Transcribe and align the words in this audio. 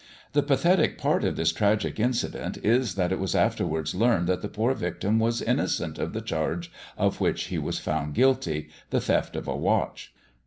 The 0.33 0.41
pathetic 0.41 0.97
part 0.97 1.23
of 1.23 1.35
this 1.35 1.51
tragic 1.51 1.99
incident 1.99 2.57
is 2.63 2.95
that 2.95 3.11
it 3.11 3.19
was 3.19 3.35
afterwards 3.35 3.93
learned 3.93 4.25
that 4.25 4.41
the 4.41 4.49
poor 4.49 4.73
victim 4.73 5.19
was 5.19 5.43
innocent 5.43 5.99
of 5.99 6.11
the 6.13 6.21
charge 6.21 6.71
of 6.97 7.21
which 7.21 7.43
he 7.49 7.59
was 7.59 7.77
found 7.77 8.15
guilty, 8.15 8.69
the 8.89 8.99
theft 8.99 9.35
of 9.35 9.47
a 9.47 9.55
watch. 9.55 10.11